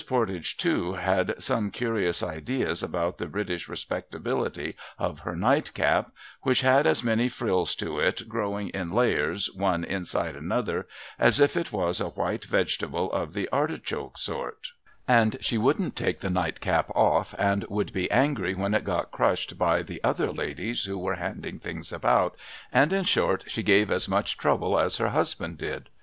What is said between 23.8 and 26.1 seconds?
as much trouble as her husband did.